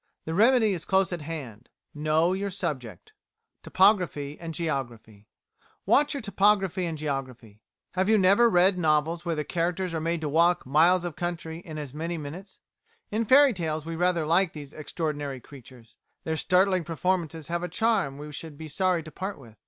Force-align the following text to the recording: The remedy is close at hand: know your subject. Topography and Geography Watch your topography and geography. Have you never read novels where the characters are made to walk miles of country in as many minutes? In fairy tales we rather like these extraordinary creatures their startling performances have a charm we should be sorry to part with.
The 0.25 0.33
remedy 0.33 0.73
is 0.73 0.83
close 0.83 1.13
at 1.13 1.21
hand: 1.21 1.69
know 1.93 2.33
your 2.33 2.49
subject. 2.49 3.13
Topography 3.61 4.35
and 4.39 4.51
Geography 4.51 5.27
Watch 5.85 6.15
your 6.15 6.21
topography 6.21 6.87
and 6.87 6.97
geography. 6.97 7.61
Have 7.91 8.09
you 8.09 8.17
never 8.17 8.49
read 8.49 8.79
novels 8.79 9.25
where 9.25 9.35
the 9.35 9.43
characters 9.43 9.93
are 9.93 10.01
made 10.01 10.21
to 10.21 10.27
walk 10.27 10.65
miles 10.65 11.03
of 11.05 11.15
country 11.15 11.59
in 11.59 11.77
as 11.77 11.93
many 11.93 12.17
minutes? 12.17 12.61
In 13.11 13.25
fairy 13.25 13.53
tales 13.53 13.85
we 13.85 13.95
rather 13.95 14.25
like 14.25 14.53
these 14.53 14.73
extraordinary 14.73 15.39
creatures 15.39 15.97
their 16.23 16.35
startling 16.35 16.83
performances 16.83 17.45
have 17.49 17.61
a 17.61 17.69
charm 17.69 18.17
we 18.17 18.31
should 18.31 18.57
be 18.57 18.67
sorry 18.67 19.03
to 19.03 19.11
part 19.11 19.37
with. 19.37 19.59